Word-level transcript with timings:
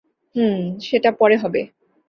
হুম, 0.35 0.57
সেটা 0.81 1.09
পরে 1.11 1.35
হবে। 1.37 1.61